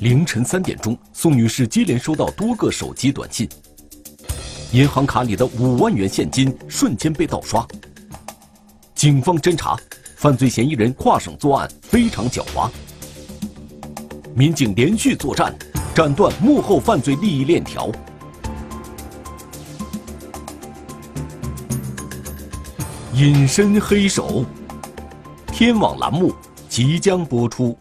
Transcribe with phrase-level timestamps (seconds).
[0.00, 3.46] 凌晨三点钟，宋女士接连收到多个手机短信，
[4.72, 7.66] 银行卡里的五万元现金瞬间被盗刷。
[8.94, 9.76] 警方侦查，
[10.16, 12.70] 犯罪嫌疑人跨省作案非常狡猾。
[14.34, 15.54] 民警连续作战，
[15.94, 17.92] 斩断幕后犯罪利益链条。
[23.12, 24.46] 隐身黑手，
[25.48, 26.34] 天网栏目
[26.70, 27.76] 即将播出。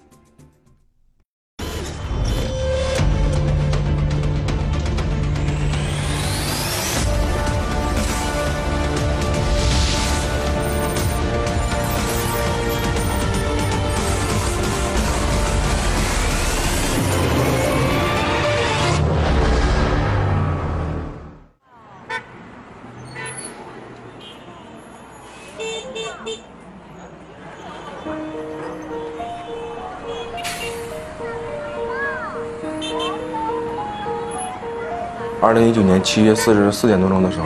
[35.42, 37.46] 二零一九年七月四日四点多钟的时候，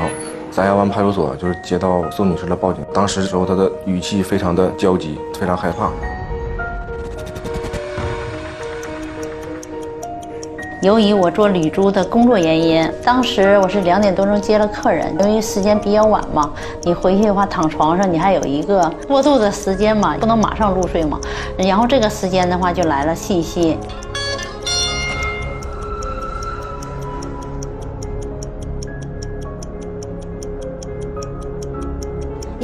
[0.49, 2.83] 三亚湾派出所就是接到宋女士的报警。
[2.91, 5.91] 当时的时候她的语气非常的焦急，非常害怕。
[10.81, 21.19] 由于我做旅租的工作原因，当时我是两点多钟接了客人，因为时间比较晚嘛，你回去的话躺床上，你还有一个过渡的时间嘛，不能马上入睡嘛。
[21.57, 23.77] 然后这个时间的话，就来了信息。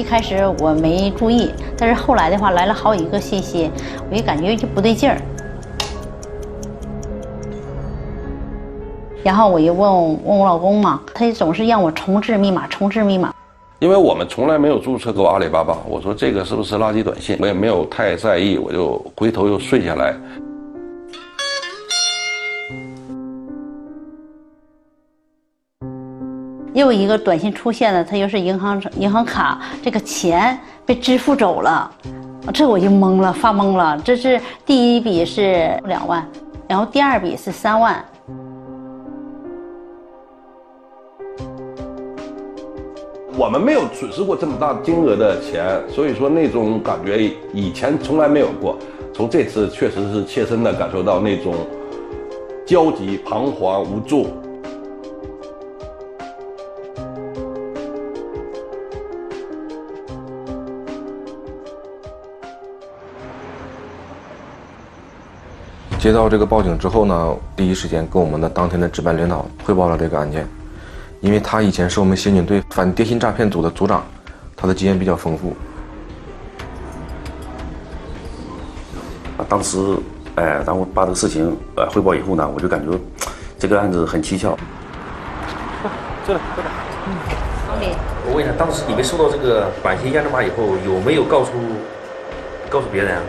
[0.10, 3.70] 开始我没注意，但是后来的话来了好几个信息，
[4.10, 5.22] 我一感觉就不对劲儿。
[9.24, 13.32] 然后我就问问我老公嘛，他总是让我重置密码，重置密码。
[13.78, 17.38] 因为我们从来没有注册过阿里巴巴，我说这个是不是垃圾短信？
[17.40, 20.16] 我也没有太在意，我就回头又睡下来。
[26.74, 31.92] 又一个短信出现了，它又是银行银行卡，这个钱被支付走了，
[32.54, 34.00] 这我就懵了，发懵了。
[34.06, 36.28] 这是第一笔是两万，
[36.68, 38.04] 然后第二笔是三万。
[43.36, 48.78] 我们没有损失过这么大金额的钱，所以说那种感觉以前从来没有过，
[49.14, 51.56] 从这次确实是切身的感受到那种
[52.66, 54.28] 焦急、彷徨、无助。
[66.00, 70.48] 接到这个报警之后呢，第一时间跟我们的当天的值班领导汇报了这个案件，
[71.20, 74.02] 因为他以前是我们刑警队反电信诈骗组的组长，
[74.56, 75.54] 他的经验比较丰富。
[79.38, 79.78] 啊，当时，
[80.36, 82.98] 哎，然后把这个事情呃汇报以后呢，我就感觉
[83.58, 84.58] 这个案子很蹊跷。
[86.26, 86.68] 这里，这里。
[87.08, 87.12] 嗯，
[87.68, 87.86] 好的。
[88.26, 91.52] 我问一下，当时你们收到这个短信验证码以后，有没有告诉
[92.70, 93.22] 告诉别人啊？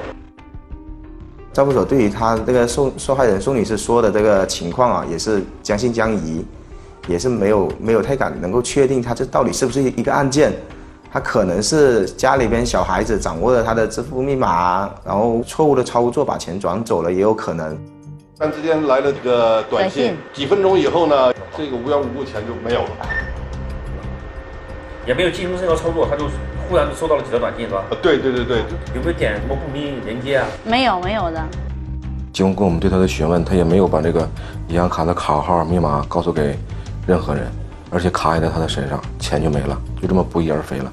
[1.53, 6.45] 招捕所对于他这个受受害人宋女士说的这个情况啊，也是将信将疑，
[7.09, 10.53] 也是没有没有太敢能够确定他这到底是不是一个案件，
[11.13, 17.77] 他可能是家里边小孩子掌握了他的支付密码，然后错误的操作把钱转走了，也有可能。
[18.39, 23.09] 突然之间来了这个短信，几分钟以后呢，这个无缘无故钱就没有了，
[25.05, 26.27] 也没有进行任何操作，他就。
[26.71, 27.83] 突然收到了几条短信是吧？
[28.01, 28.59] 对对对对，
[28.95, 30.47] 有没有点什么不明人接啊？
[30.65, 31.45] 没有没有的。
[32.33, 34.21] 经过我们对他的询问，他也没有把这个
[34.69, 36.57] 银行卡的卡号、密码告诉给
[37.09, 37.51] 任何人，
[37.91, 40.93] 而且卡也在他的身上，钱就没了，就这么不翼而飞了。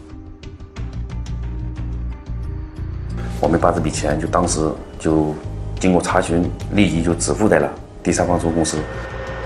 [3.40, 4.68] 我们把这笔钱就当时
[4.98, 5.36] 就
[5.80, 7.72] 经过查询，立即就支付在了
[8.02, 8.78] 第三方租公司。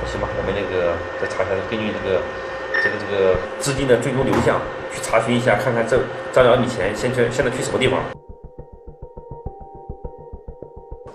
[0.10, 2.22] 行吧，我们那个再查一下，根据这个
[2.82, 4.56] 这个这个资金的最终流向。
[4.94, 5.98] 去查询一下，看看这
[6.34, 8.00] 这两笔钱现在现在去什么地方？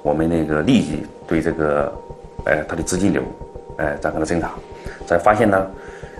[0.03, 1.91] 我们那个立即对这个，
[2.45, 3.23] 呃，他的资金流，
[3.79, 4.51] 哎，展开了侦查，
[5.07, 5.67] 才发现呢，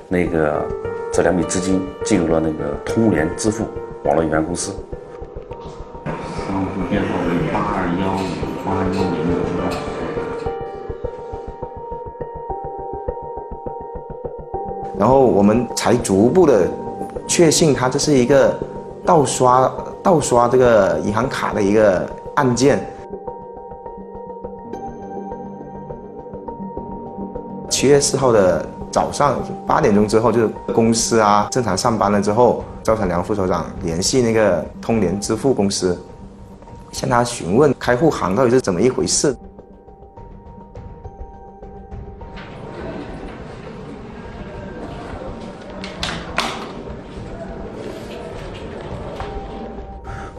[0.09, 0.65] 那个
[1.13, 3.67] 这两笔资金进入了那个通联支付
[4.05, 4.73] 网络有限公司。
[6.49, 8.33] 商户编号为八二幺五
[8.65, 9.45] 八幺零五。
[14.99, 16.67] 然后我们才逐步的。
[17.29, 18.57] 确信他这是一个
[19.07, 19.73] 盗刷
[20.03, 22.85] 盗刷这个银行卡的一个案件。
[27.71, 35.97] 七月四号的早上八点钟之后，就是公司啊正常上班了之后，赵成良副所长联系那个通联支付公司，
[36.91, 39.37] 向他询问开户行到底是怎么一回事。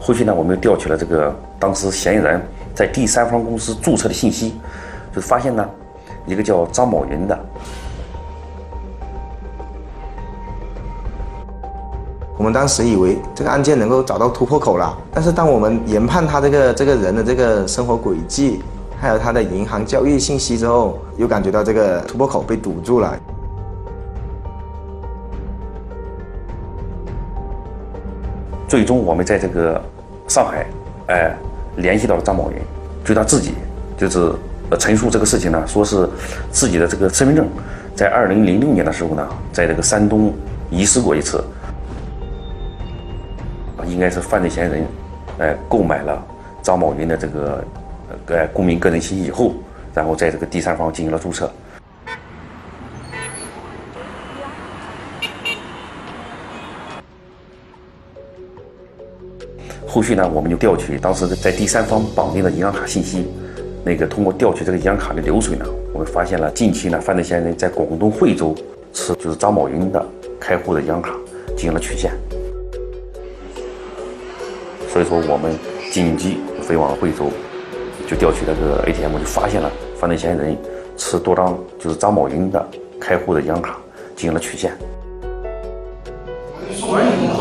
[0.08, 2.40] 后续呢，我们又调取了这个当时嫌疑人
[2.74, 4.54] 在第三方公司注册的信息，
[5.14, 5.68] 就发现呢，
[6.24, 7.38] 一个叫张某云的。
[12.38, 18.62] 我们当时以为这个案件能够找到突破口了，但是当我们研判他这个这个人的这个生活轨迹，
[18.98, 23.14] 还有他的银行交易信息之后，又感觉到这个突破口被堵住了。
[28.66, 29.82] 最终，我们在这个
[30.28, 30.66] 上海，
[31.08, 31.34] 哎，
[31.76, 32.58] 联系到了张宝云，
[33.02, 33.54] 就他自己
[33.96, 34.30] 就是
[34.78, 36.08] 陈述这个事情呢，说是
[36.50, 37.48] 自己的这个身份证，
[37.96, 40.32] 在二零零六年的时候呢，在这个山东
[40.70, 41.42] 遗失过一次，
[43.86, 44.86] 应该是犯罪嫌疑人，
[45.38, 46.22] 哎，购买了
[46.62, 47.64] 张某云的这个
[48.26, 49.54] 呃公民个人信息以后，
[49.94, 51.50] 然后在这个第三方进行了注册。
[59.88, 63.26] 后续呢，我们就调取当时在第三方绑定的银行卡信息，
[63.82, 65.64] 那个通过调取这个银行卡的流水呢，
[65.94, 68.54] 我们发现了近期呢，犯罪嫌疑人在广东惠州
[68.92, 70.04] 持就是张某云的
[70.38, 71.16] 开户的银行卡
[71.56, 72.12] 进行了取现，
[74.92, 75.58] 所以说我们
[75.90, 77.30] 紧急飞往惠州，
[78.06, 80.54] 就调取那个 ATM，就发现了犯罪嫌疑人
[80.98, 82.68] 持多张就是张某云的
[83.00, 83.78] 开户的银行卡
[84.14, 84.70] 进行了取现。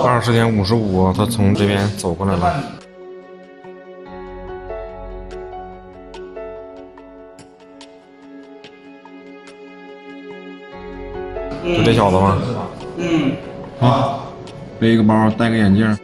[0.04, 2.64] 二十点五十五，他从这边走过来了。
[11.64, 12.38] 就这小子吗？
[12.98, 13.32] 嗯。
[13.80, 14.20] 啊，
[14.80, 15.98] 背个包，戴个眼镜。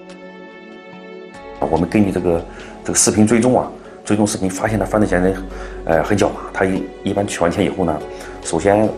[1.60, 2.46] 我们根据这个
[2.84, 3.72] 这个视频追踪啊，
[4.04, 5.44] 追踪视频发现他犯罪嫌疑人，
[5.86, 6.32] 呃，很狡猾。
[6.54, 7.98] 他一一般取完钱以后呢，
[8.44, 8.90] 首先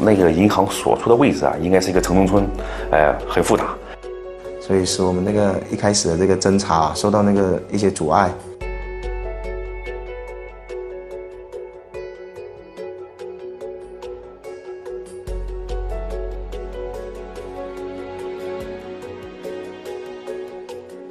[0.00, 2.48] 那个银行所处的位置啊，应该是一个城中村，
[2.90, 3.74] 呃，很复杂。
[4.66, 8.32] 所以使我们那个一开始的这个侦查受到那个一些阻碍。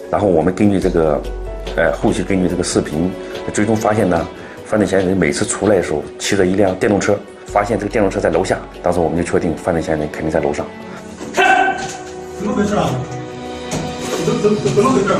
[0.09, 1.21] 然后我们根据这个，
[1.75, 3.11] 呃，后续根据这个视频
[3.53, 4.27] 追踪发现呢，
[4.65, 7.15] 犯罪嫌疑人每次出来的时候骑着一辆电动车，
[7.45, 10.65] 发现这个电动车在楼下，当时我们就确定犯罪嫌疑人肯定在楼上。
[11.35, 11.77] 看，
[12.39, 12.89] 怎么回事啊？
[14.25, 15.13] 怎怎怎么回事？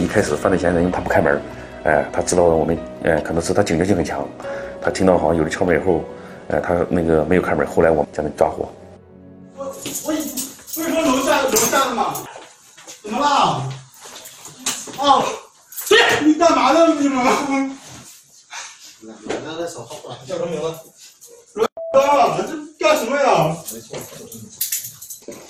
[0.00, 1.40] 一开始犯罪嫌疑人他不开门，
[1.84, 4.26] 哎，他知道我们，哎，可能是他警觉性很强，
[4.80, 6.02] 他听到好像有人敲门以后，
[6.48, 7.66] 哎，他那个没有开门。
[7.66, 8.68] 后来我们将他抓获。
[9.56, 9.72] 我我
[10.12, 12.14] 不是说楼下楼下的吗？
[13.02, 13.26] 怎么了？
[14.98, 15.22] 啊，
[15.88, 16.94] 对，你干嘛呢？
[16.98, 17.70] 你们？
[19.44, 20.66] 拿来手铐，叫什么名字？
[21.92, 22.00] 哥，
[22.48, 23.54] 这干什么呀？
[23.72, 23.98] 没错，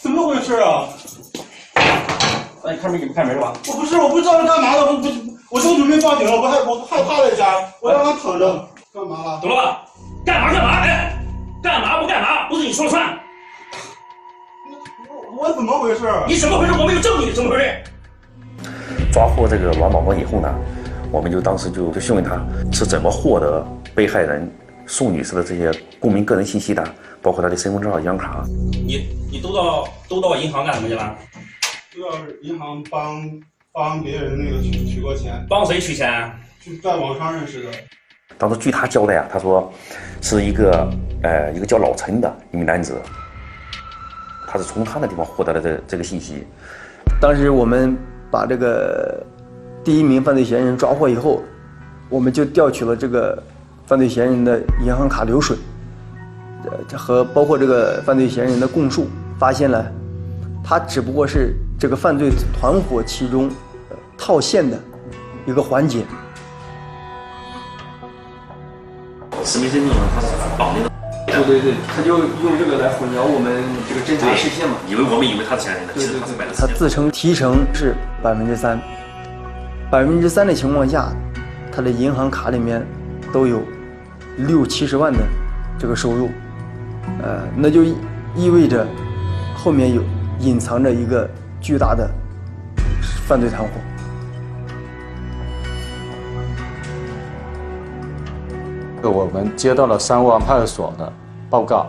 [0.02, 0.88] 怎么回事啊？
[2.64, 3.52] 那你开门你不开门是吧？
[3.68, 5.08] 我不是，我不知道是干嘛的，我不，
[5.50, 8.68] 我都准备报警了，我害我害怕在家，我让他躺着。
[8.94, 9.40] 干嘛了？
[9.42, 9.84] 懂了吧，
[10.24, 10.70] 干嘛干嘛？
[10.80, 11.14] 哎，
[11.62, 12.48] 干嘛不干嘛？
[12.48, 13.18] 不是你说了算。
[15.36, 16.00] 我我怎么回事？
[16.26, 16.72] 你怎么回事？
[16.72, 17.84] 我没有证据，怎么回事？
[19.12, 20.48] 抓获这个王宝光以后呢，
[21.12, 24.50] 我们就当时就就询问他是怎么获得被害人
[24.86, 25.70] 宋女士的这些
[26.00, 26.82] 公民个人信息的，
[27.20, 28.42] 包括她的身份证号、银行卡。
[28.72, 31.14] 你你都到都到银行干什么去了？
[31.94, 33.22] 就到银行帮
[33.72, 36.28] 帮别人那个取取过钱，帮谁取钱？
[36.60, 37.70] 就在网上认识的。
[38.36, 39.72] 当时据他交代啊，他说
[40.20, 40.90] 是一个
[41.22, 43.00] 呃一个叫老陈的一名男子，
[44.48, 46.44] 他是从他那地方获得了这这个信息。
[47.20, 47.96] 当时我们
[48.28, 49.24] 把这个
[49.84, 51.44] 第一名犯罪嫌疑人抓获以后，
[52.08, 53.40] 我们就调取了这个
[53.86, 55.56] 犯罪嫌疑人的银行卡流水，
[56.64, 59.08] 呃和包括这个犯罪嫌疑人的供述，
[59.38, 59.88] 发现了
[60.64, 61.54] 他只不过是。
[61.84, 63.50] 这个犯罪团伙其中
[64.16, 64.80] 套现的
[65.44, 66.02] 一个环节。
[69.44, 70.90] 实名身份证他是绑定的。
[71.26, 74.76] 对对对，他就用这个来混淆我们这个侦查视线嘛。
[74.88, 76.54] 以为我们以为他是嫌疑人，其实他是买的。
[76.56, 78.80] 他自称提成是百分之三，
[79.90, 81.12] 百分之三的情况下，
[81.70, 82.82] 他的银行卡里面
[83.30, 83.60] 都有
[84.38, 85.18] 六七十万的
[85.78, 86.30] 这个收入，
[87.22, 87.84] 呃，那就
[88.34, 88.86] 意味着
[89.54, 90.02] 后面有
[90.38, 91.28] 隐藏着一个。
[91.64, 92.06] 巨大的
[93.26, 93.70] 犯罪团伙。
[99.02, 101.10] 我们接到了三湾派出所的
[101.48, 101.86] 报告，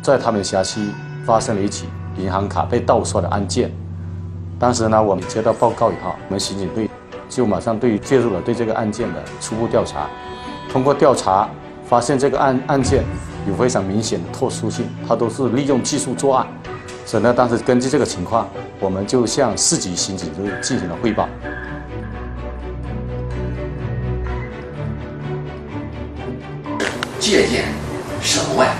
[0.00, 0.80] 在他们辖区
[1.26, 3.70] 发生了一起银行卡被盗刷的案件。
[4.58, 6.88] 当时呢，我们接到报告以后，我们刑警队
[7.28, 10.06] 就马上对介入了对这个案件的初步调查。
[10.72, 11.46] 通过调查，
[11.84, 13.04] 发现这个案案件
[13.46, 16.46] 有非常明显的特殊性，它都是利用技术作案。
[17.06, 18.48] 所以呢，当时根据这个情况，
[18.80, 21.28] 我们就向市级刑警队进行了汇报。
[27.20, 27.66] 借鉴
[28.20, 28.74] 省外、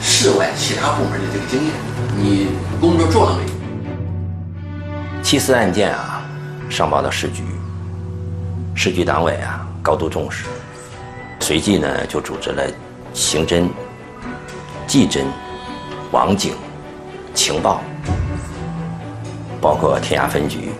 [0.00, 1.72] 市外其他部门的这个经验，
[2.16, 2.48] 你
[2.80, 3.44] 工作做了没？
[5.22, 6.22] 七四案件啊，
[6.70, 7.42] 上报到市局，
[8.74, 10.46] 市局党委啊高度重视，
[11.40, 12.62] 随即呢就组织了
[13.12, 13.68] 刑侦、
[14.86, 15.24] 技侦、
[16.12, 16.54] 网警、
[17.36, 17.82] 情报，
[19.60, 20.70] 包括天涯分局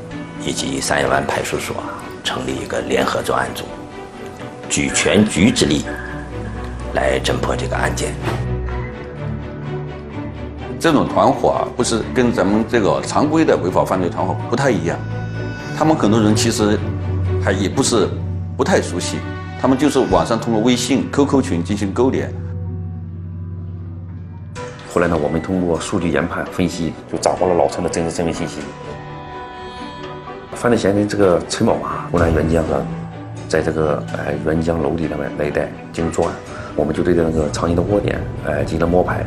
[0.43, 1.77] 以及三元湾派出所，
[2.25, 3.65] 成立一个联合专案组，
[4.67, 5.85] 举全局之力
[6.95, 8.15] 来侦破这个案件。
[10.81, 14.99] 这种团伙啊，不是跟咱们这个常规的违法犯罪团伙不太一样，
[15.77, 16.79] 他们很多人其实
[17.45, 18.09] 还也不是
[18.57, 19.19] 不太熟悉，
[19.61, 22.33] 他们就是网上通过微信、QQ 群进行勾连。
[24.97, 28.61] 后来呢，我们通过数据研判分析，就掌握了老陈的真实身份信息。
[30.55, 32.83] 犯罪嫌疑人这个陈某华，湖南沅江的，
[33.47, 36.35] 在这个呃沅江娄底那边那一带进行作案，
[36.75, 39.23] 我们就对着那个藏匿的窝点，呃进行了摸排。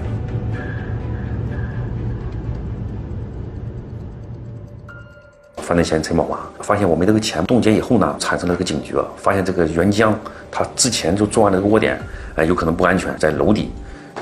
[5.57, 11.95] 犯罪嫌疑人陈某华发现我们这个钱冻结以后呢，产生了这个警觉，发现这个沅江他之前就作案的这个窝点，
[12.37, 13.71] 哎有可能不安全，在娄底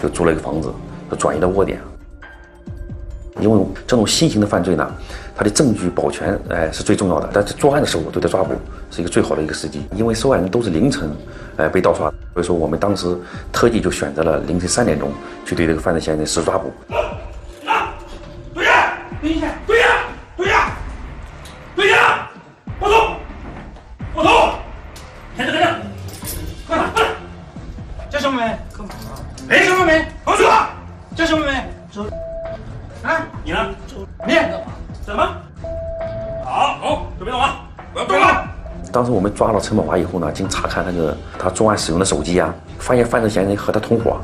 [0.03, 0.69] 就租了一个房子，
[1.15, 1.79] 转移到窝点。
[3.39, 4.91] 因为这种新型的犯罪呢，
[5.35, 8.55] 它的证据保全哎是最重要的，但是作案的时候对他抓捕
[8.89, 9.83] 是一个最好的一个时机。
[9.95, 11.07] 因为受害人都是凌晨
[11.57, 13.15] 哎被盗刷，所以说我们当时
[13.51, 15.11] 特地就选择了凌晨三点钟
[15.45, 16.73] 去对这个犯罪嫌疑人实施抓捕。
[39.37, 44.17] 抓了陈宝华以后呢，经查看那个他作案使用的手机啊，发现犯罪嫌疑人和他同伙，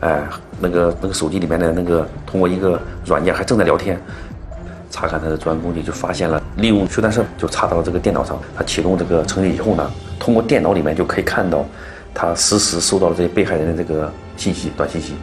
[0.00, 0.22] 哎，
[0.58, 4.00] 那个那个手机里面的那个通过一个软件还正在聊天。
[4.90, 8.38] 查看他的作案工具，就发现了利用修弹射，就插到了这个电脑上。
[8.56, 11.62] 他启动这个程序以后呢，通过电脑里面就可以看到
[12.14, 15.16] 他实时收到了这些被害人的这个信息、短信息。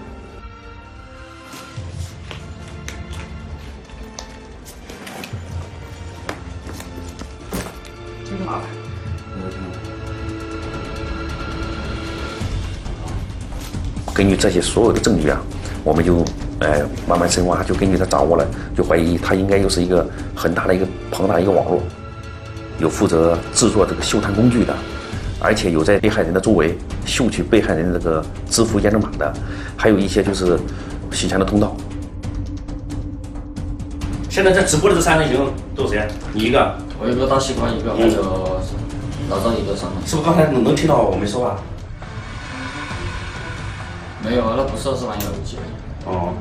[14.43, 15.41] 这些所有的证据啊，
[15.85, 16.21] 我们就
[16.59, 18.45] 哎慢慢深挖，就根据他掌握了，
[18.75, 21.79] 就怀疑他应该又是一个很大的一个庞大的一个网络，
[22.77, 24.75] 有负责制作这个嗅探工具的，
[25.39, 29.33] 而且有在被害人的周围嗅取被害人的这个支付验证码的，
[29.77, 30.59] 还有一些就是
[31.09, 31.73] 洗钱的通道。
[34.29, 35.39] 现在在直播的这三人行
[35.73, 36.05] 都是谁？
[36.33, 38.07] 你一个，我一个大西瓜，一个还有
[39.29, 40.05] 老张一个三人。
[40.05, 41.57] 是不是刚才能能听到我没说话？
[44.23, 45.57] 没有，那不是二十万有几？
[46.05, 46.33] 哦，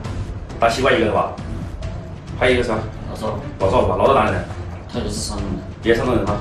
[0.60, 1.32] 大西瓜一个是吧？
[2.38, 2.78] 还有一个是吧？
[3.10, 3.96] 老赵，老赵是吧？
[3.96, 4.44] 老赵哪里人？
[4.92, 5.62] 他也是山东的。
[5.82, 6.36] 也是山东人吗？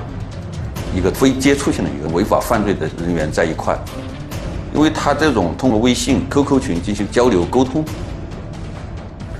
[0.94, 3.76] 一个非接触性的一个违法犯罪的人员在一块，
[4.72, 7.84] 因为他这种通过微信、QQ 群进行交流沟通，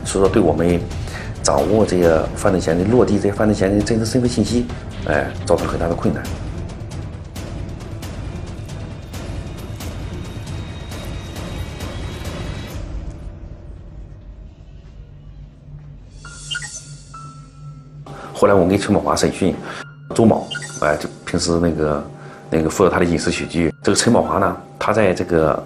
[0.05, 0.81] 所以说对我们
[1.43, 4.67] 掌握这些犯罪嫌疑人、落地这些犯罪嫌疑人真实身份信息，
[5.07, 6.23] 哎，造成很大的困难。
[18.43, 19.55] 后来我们给陈宝华审讯，
[20.17, 20.49] 周某，
[20.81, 22.11] 哎，就平时那个
[22.51, 23.73] 那个负责他的饮食起居。
[23.85, 25.65] 这个陈宝华呢，他在这个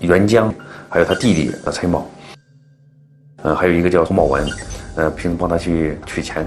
[0.00, 0.52] 沅江，
[0.88, 2.10] 还有他弟弟呃陈某，
[3.44, 4.44] 呃，还有一个叫洪某文，
[4.96, 6.44] 呃，平时帮他去取钱。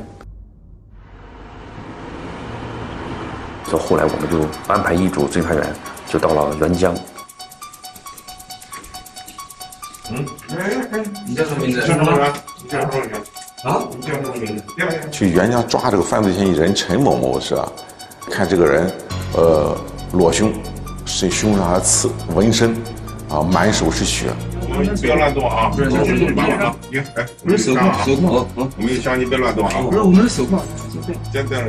[3.64, 5.74] 所以后来我们就安排一组侦查员，
[6.10, 6.94] 就到了沅江。
[10.12, 10.26] 嗯，
[10.60, 11.80] 哎，你叫什么名字？
[11.88, 12.34] 叫什么
[15.14, 17.72] 去沅江抓这个犯罪嫌疑人陈某某是吧？
[18.32, 18.92] 看这个人，
[19.34, 19.78] 呃，
[20.14, 20.52] 裸胸，
[21.06, 22.74] 是胸上还刺纹身，
[23.30, 24.34] 啊，满手是血。
[24.62, 25.70] 我们不要乱动啊！
[25.70, 26.76] 不是，这是把啊！
[26.90, 29.74] 你哎，我们手铐，手铐，嗯，我们枪你别乱动啊！
[29.84, 30.60] 不是，我们的手铐，
[31.32, 31.68] 这这样。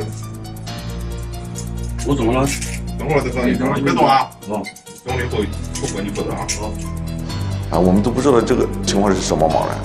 [2.07, 2.47] 我怎么了？
[2.97, 4.27] 等会儿再说，你别动啊！
[4.49, 4.63] 哦，
[5.05, 5.43] 等我以后
[5.79, 6.47] 不管你负责啊！
[7.71, 9.77] 啊，我们都不知道这个情况是什么茫然，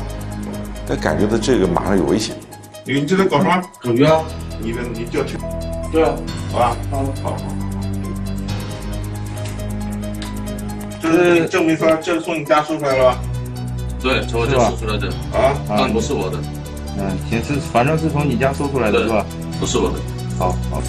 [0.87, 2.35] 但感觉到这个马上有危险。
[2.92, 3.62] 你你这在搞什么？
[3.80, 4.20] 搞鱼啊！
[4.59, 5.38] 你的你叫去。
[5.92, 6.16] 对啊，
[6.50, 6.76] 好吧。
[6.90, 7.37] 好，好。
[11.00, 13.18] 这是证明说这是从你家收出来了吧？
[14.02, 16.38] 对，车祸是吧就搜出来的啊但不是我的，
[16.99, 19.25] 嗯，行，是反正是从你家搜出来的是吧？
[19.61, 19.97] 不是我的。
[20.37, 20.82] 好好。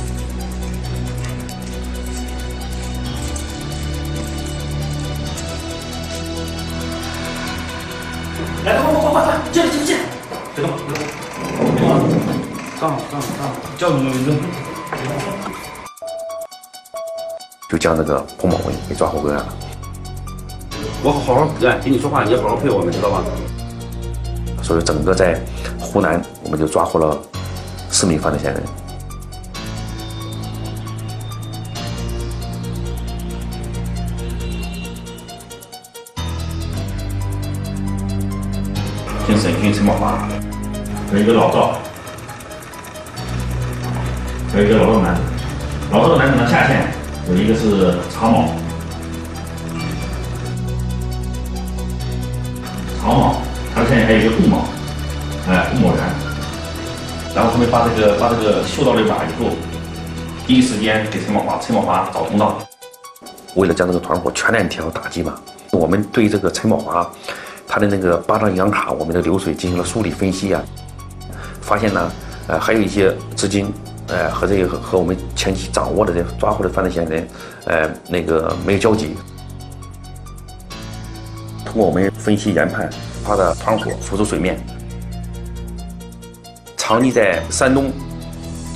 [13.82, 14.32] 叫什么名字？
[17.68, 19.48] 就将那个彭某文给抓获归案了。
[21.04, 23.24] 我好好哎跟你说话，你要好好配合我们，知道吧？
[24.62, 25.42] 所以整个在
[25.80, 27.20] 湖南，我们就抓获了
[27.90, 28.64] 四名犯罪嫌疑人。
[39.26, 40.28] 先审讯陈宝华
[41.12, 41.80] 和一个老赵，
[44.52, 45.22] 还有一个老赵男子。
[45.92, 46.86] 老赵男子呢下线
[47.30, 48.50] 有一个是常某，
[53.00, 53.36] 常某，
[53.74, 54.66] 他现在还有一个顾某，
[55.48, 56.10] 哎，顾某然。
[57.34, 59.52] 然后他们把这个把这个嗅到了一把以后，
[60.46, 62.60] 第一时间给陈宝华，陈宝华找通道。
[63.56, 65.36] 为了将这个团伙全链条打击嘛，
[65.72, 67.10] 我们对这个陈宝华
[67.66, 70.62] 他的那个八张银行卡，我们的流水进行了梳理分析啊，
[71.62, 72.12] 发现呢，
[72.48, 73.74] 呃，还有一些资金，
[74.12, 77.28] 呃，和这个和我们前期掌握的这抓获的犯罪嫌疑人，
[77.66, 79.16] 呃，那个没有交集。
[81.66, 82.90] 通过我们分析研判，
[83.26, 84.60] 他的团伙浮出水面，
[86.76, 87.90] 藏匿在山东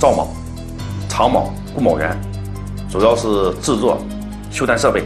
[0.00, 0.34] 赵某、
[1.06, 2.16] 常某、顾某元，
[2.90, 3.98] 主要是制作
[4.50, 5.02] 修缮设备；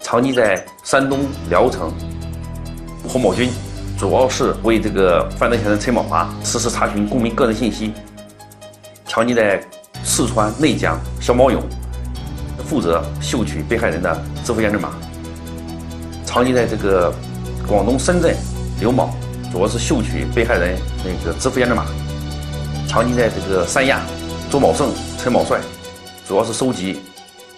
[0.00, 1.92] 藏匿在山东聊城
[3.06, 3.48] 洪某军，
[3.96, 7.92] 主要是为这个犯罪嫌疑人陈某华实时查询公民个人信息；
[9.16, 9.58] 藏匿在
[10.04, 11.62] 四川内江肖某勇，
[12.68, 14.90] 负责嗅取被害人的支付验证码；
[16.26, 17.10] 藏匿在这个
[17.66, 18.36] 广东深圳
[18.78, 19.08] 刘某，
[19.50, 21.86] 主要是嗅取被害人那个支付验证码；
[22.86, 24.02] 藏匿在这个三亚
[24.50, 25.62] 周某胜、陈某帅，
[26.28, 27.00] 主要是收集，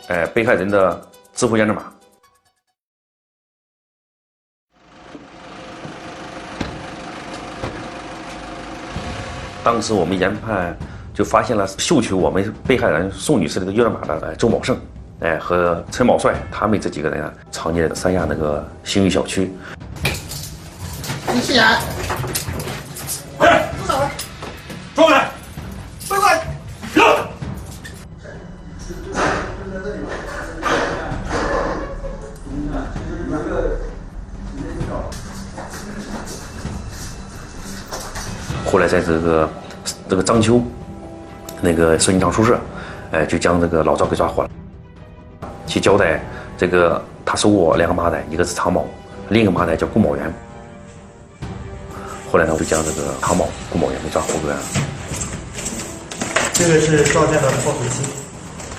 [0.06, 1.92] 呃，被害人的支付验证码。
[9.64, 10.78] 当时我们研判
[11.18, 14.78] 就发现了嗅取我们被害人宋女士这个验证码的周某胜，
[15.18, 19.50] 哎和陈某帅他们这几个人啊，藏匿在三亚那个新域小区。
[21.34, 21.80] 你起来，
[41.78, 42.58] 个摄影厂宿舍，
[43.12, 44.50] 哎，就将这个老赵给抓获了。
[45.64, 46.20] 其交代，
[46.56, 48.86] 这个他收过两个麻袋，一个是常某，
[49.28, 50.32] 另一个麻袋叫顾某元。
[52.30, 54.64] 后来呢，就将这个常某、顾某元给抓获归案了。
[56.52, 58.02] 这个是赵建的报回期，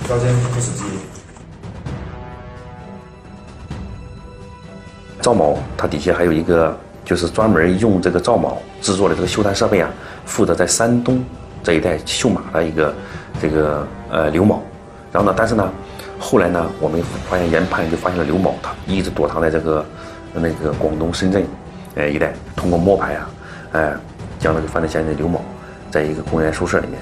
[0.08, 0.84] 照件不死机。
[5.22, 9.90] 赵某他底下还有一个，就是专门用这个赵某制作的这个修缮设备啊，
[10.26, 11.24] 负责在山东
[11.64, 12.94] 这一带秀马的一个
[13.42, 14.62] 这个呃刘某。
[15.12, 15.72] 然后呢，但是呢，
[16.20, 19.86] 后来呢，我们发现研判就发现了刘某他一直躲藏在这个
[20.34, 21.44] 那个广东深圳
[21.96, 23.30] 呃一带，通过摸排啊，
[23.72, 23.94] 哎、
[24.40, 25.42] 将那个犯罪嫌疑人刘某
[25.90, 27.00] 在一个公园宿舍里面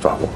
[0.00, 0.28] 抓获。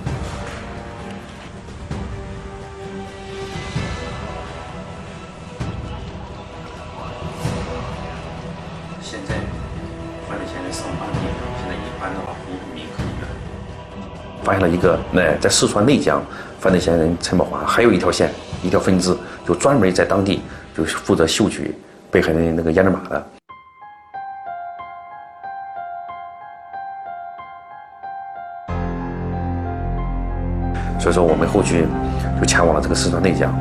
[14.66, 16.22] 一个，那在四川内江
[16.60, 18.30] 犯罪嫌疑人陈宝华，还有一条线，
[18.62, 20.42] 一条分支，就专门在当地
[20.76, 21.74] 就是负责嗅取
[22.10, 23.26] 被害人那个验证码的。
[30.98, 31.86] 所以说，我们后续
[32.40, 33.54] 就前往了这个四川内江，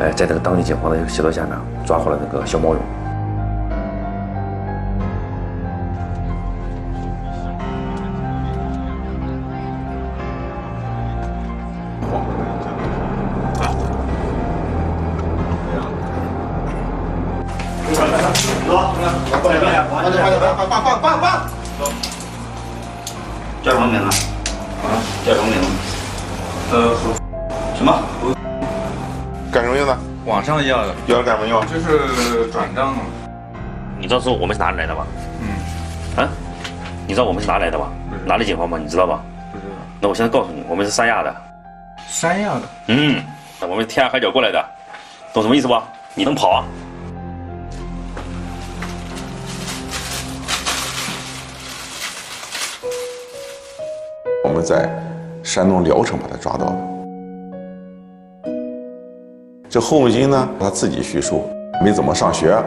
[0.00, 2.97] 哎，在这个当地警方的协助下呢，抓获了那个肖某勇。
[31.72, 32.96] 就是转账。
[34.00, 35.06] 你知道是我们是哪里来的吗？
[35.42, 36.24] 嗯。
[36.24, 36.28] 啊？
[37.06, 37.90] 你知道我们是哪里来的吗？
[38.24, 38.78] 哪里警方吗？
[38.78, 39.20] 你知道吗？
[39.52, 39.70] 不知道。
[40.00, 41.34] 那我现在告诉你，我们是三亚的。
[42.06, 42.62] 三亚的。
[42.88, 43.22] 嗯，
[43.60, 44.64] 我们天涯海角过来的，
[45.34, 45.74] 懂什么意思不？
[46.14, 46.64] 你能跑啊？
[54.44, 54.88] 我们在
[55.42, 56.76] 山东聊城把他抓到了。
[59.68, 61.48] 这后卫军呢，他自己叙述，
[61.82, 62.60] 没怎么上学，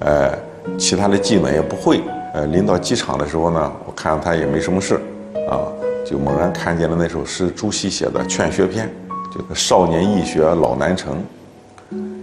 [0.00, 0.32] 呃，
[0.78, 2.00] 其他的技能也不会。
[2.34, 5.00] 呃，临到机场的时候呢，我看他也没什么事
[5.48, 5.64] 啊，
[6.04, 8.90] 就猛然看见了那首诗，朱熹写的《劝学篇》，
[9.34, 11.24] 就“少年易学老难成，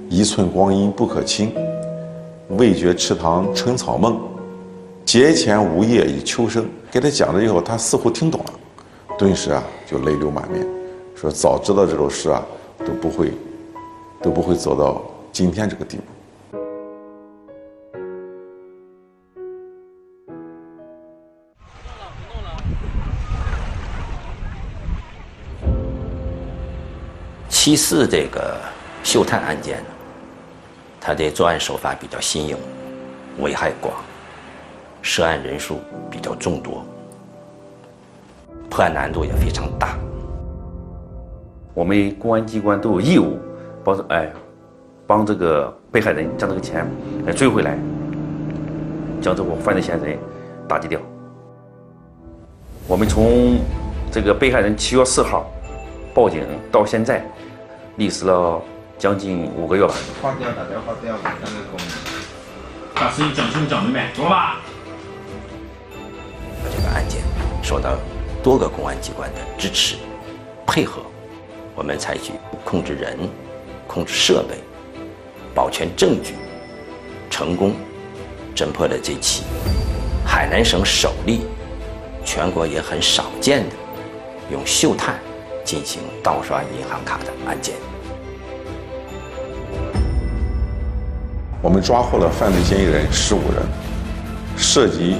[0.09, 1.51] 一寸光阴不可轻，
[2.49, 4.21] 未觉池塘春草梦，
[5.03, 6.63] 节前无叶已秋声”。
[6.91, 8.51] 给他讲了以后，他似乎听懂了，
[9.17, 10.63] 顿时啊就泪流满面，
[11.15, 12.45] 说早知道这首诗啊，
[12.85, 13.33] 都不会，
[14.21, 15.01] 都不会走到
[15.33, 16.03] 今天这个地步。
[27.49, 28.59] 七四这个
[29.03, 29.83] 秀探案件，
[31.01, 32.55] 它的作案手法比较新颖，
[33.39, 33.95] 危害广，
[35.01, 35.79] 涉案人数
[36.11, 36.85] 比较众多，
[38.69, 39.97] 破案难度也非常大。
[41.73, 43.39] 我们公安机关都有义务，
[43.83, 44.31] 帮哎，
[45.13, 46.89] 帮这个被害人将这个钱
[47.27, 47.77] 来追回来，
[49.21, 50.17] 将这个犯罪嫌疑人
[50.67, 50.99] 打击掉。
[52.87, 53.59] 我们从
[54.11, 55.45] 这个被害人七月四号
[56.15, 57.23] 报警到现在。
[57.97, 58.59] 历时了
[58.97, 59.93] 将近五个月吧。
[60.19, 61.79] 放掉打电话这样那个公，
[62.95, 64.61] 把事情讲清讲明白，懂了吧？
[66.75, 67.21] 这个案件
[67.61, 67.91] 受到
[68.41, 69.95] 多个公安机关的支持
[70.65, 71.03] 配合，
[71.75, 72.33] 我们采取
[72.65, 73.15] 控制人、
[73.85, 74.55] 控制设备、
[75.53, 76.33] 保全证据，
[77.29, 77.73] 成功
[78.55, 79.43] 侦破了这起
[80.25, 81.41] 海南省首例、
[82.23, 83.75] 全国也很少见的
[84.51, 85.19] 用嗅探。
[85.65, 87.73] 进行盗刷银行卡的案件，
[91.61, 93.63] 我们抓获了犯罪嫌疑人十五人，
[94.57, 95.15] 涉及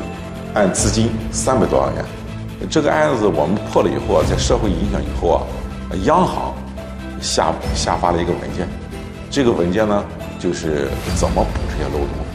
[0.54, 2.04] 案资金三百多万元。
[2.70, 5.42] 这个案子我们破了以后啊，在社会影响以后啊，
[6.04, 6.54] 央行
[7.22, 8.68] 下下发了一个文件，
[9.32, 10.04] 这个文件呢，
[10.44, 12.33] 就是怎么补这些漏洞。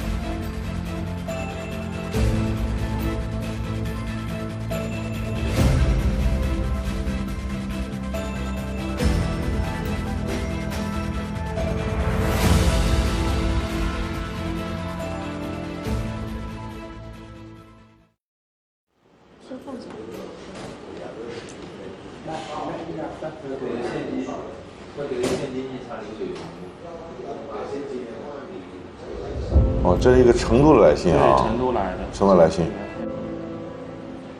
[30.01, 32.65] 这是一个成都的来信啊，成都来的，成都来信。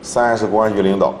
[0.01, 1.13] 三安市公安局领导，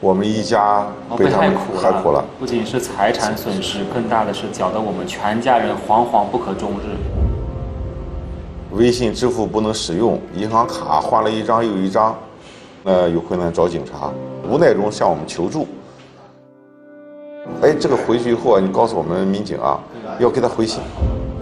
[0.00, 6.96] 我们一家被他们害苦了，不仅是财产损失，更大的是搅得我们全家人惶惶不可终日。
[8.74, 12.16] 微信支付不能使用，银行卡换了一张又一张，
[12.82, 14.10] 那，有困难找警察，
[14.48, 15.66] 无奈中向我们求助。
[17.60, 19.78] 哎，这个回去以后啊，你告诉我们民警啊，
[20.18, 20.80] 要给他回信，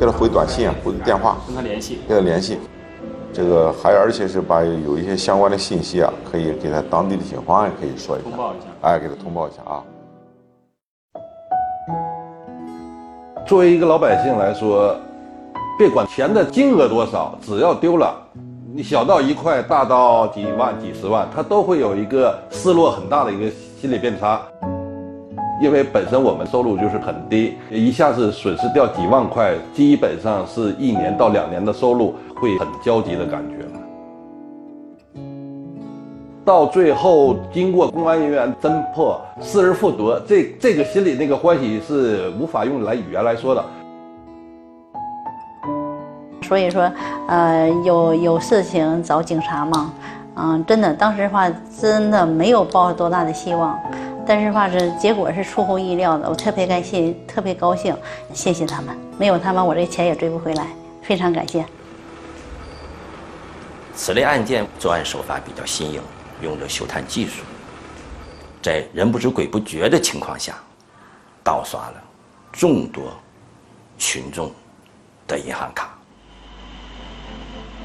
[0.00, 2.58] 给他回短信，回电话，跟他联系，跟他联系。
[3.34, 9.84] 这个还而且是把有一些相关的信息啊，可以给他当地的警方也可以说一下，通报一下，哎，给他通报一下啊。
[13.46, 14.96] 作为一个老百姓来说。
[15.78, 18.14] 别管钱的金额多少，只要丢了，
[18.74, 24.42] 你小到一块，大到几万、几十万，他都会有一个失落很大的一个心理变差。
[25.60, 33.56] 因为本身我们收入就是很低，一下子损失掉几万块，基本上是一年到两年的收入，会很焦急的感觉。
[36.42, 43.62] 到最后，经过公安人员侦破，失而复得，这这个心里那个欢喜是无法用来语言来说的。
[46.42, 46.90] 所以说，
[47.28, 49.92] 呃，有有事情找警察嘛，
[50.34, 53.78] 嗯，真的，当时的话真的没有抱多大的希望，
[54.30, 57.92] 但是话是结果是出乎意料的，我特别感谢，特别高兴，
[58.32, 60.68] 谢谢他们，没有他们我这钱也追不回来，
[61.02, 61.66] 非常感谢。
[63.92, 66.00] 此类案件作案手法比较新颖，
[66.40, 67.42] 用着嗅探技术，
[68.62, 70.54] 在人不知鬼不觉的情况下，
[71.42, 71.94] 盗刷了
[72.52, 73.12] 众多
[73.98, 74.52] 群众
[75.26, 75.98] 的银行卡。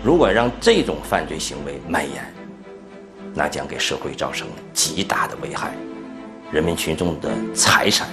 [0.04, 2.24] 如果让这种犯罪行为蔓延，
[3.34, 5.72] 那将给社会造成极大的危害，
[6.52, 8.08] 人民群众的财产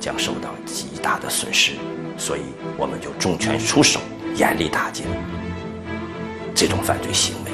[0.00, 1.72] 将受到极大的损失。
[2.16, 2.40] 所以，
[2.76, 4.00] 我们就重拳出手，
[4.34, 5.04] 严厉打击
[6.54, 7.50] 这种犯罪行为。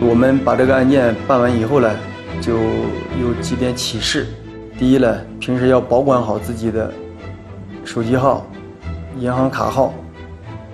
[0.00, 1.94] 我们把这个案件办完以后呢，
[2.40, 2.56] 就
[3.20, 4.28] 有几点启示：
[4.78, 6.92] 第一呢，平时要保管好自己的
[7.84, 8.46] 手机号。
[9.18, 9.92] 银行卡号、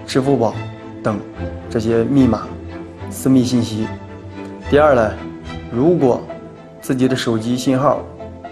[0.06, 0.54] 支付宝
[1.02, 1.18] 等
[1.68, 2.46] 这些密码，
[3.10, 3.88] 私密信息。
[4.68, 5.14] 第二呢，
[5.72, 6.20] 如果
[6.80, 8.00] 自己的手机信号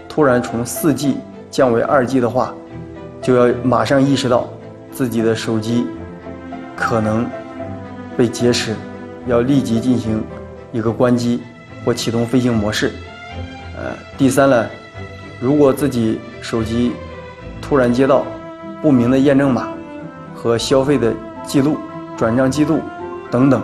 [0.07, 1.15] 突然从 4G
[1.51, 2.53] 降为 2G 的话，
[3.21, 4.47] 就要马上意识到
[4.93, 5.85] 自己的手机
[6.73, 7.27] 可能
[8.15, 8.73] 被劫持，
[9.27, 10.23] 要立即进行
[10.71, 11.41] 一个关机
[11.83, 12.93] 或启动飞行模式。
[13.77, 14.65] 呃，第三呢，
[15.41, 16.93] 如果自己手机
[17.61, 18.25] 突然接到
[18.81, 19.67] 不明的验证码
[20.33, 21.77] 和消费的记录、
[22.15, 22.79] 转账记录
[23.29, 23.61] 等等，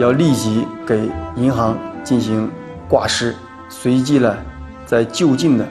[0.00, 2.50] 要立即给银行进行
[2.88, 3.34] 挂失，
[3.68, 4.34] 随即呢，
[4.86, 5.68] 在就近的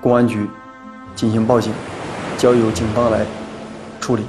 [0.00, 0.48] 公安局
[1.14, 1.70] 进行报警，
[2.38, 3.20] 交由警方来
[4.00, 4.22] 处理。